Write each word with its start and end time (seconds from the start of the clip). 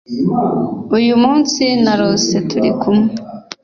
uyu 0.97 1.15
munsi 1.23 1.63
narose 1.83 2.35
turikumwe 2.49 3.09